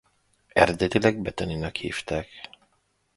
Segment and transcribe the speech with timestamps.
[0.53, 2.49] Eredetileg Beattynek hívták.